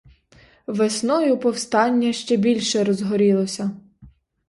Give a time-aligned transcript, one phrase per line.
[0.67, 3.71] Весною повстання ще більше розгорілося.